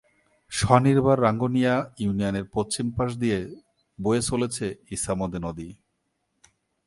[0.51, 3.39] স্বনির্ভর রাঙ্গুনিয়া ইউনিয়নের পশ্চিম পাশ দিয়ে
[3.99, 5.69] বয়ে চলেছে ইছামতি নদী।